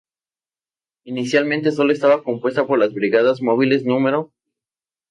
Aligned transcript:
Inicialmente 1.05 1.71
sólo 1.71 1.93
estaba 1.93 2.23
compuesta 2.23 2.65
por 2.65 2.79
las 2.79 2.91
Brigadas 2.91 3.39
Móviles 3.39 3.85
No. 3.85 4.33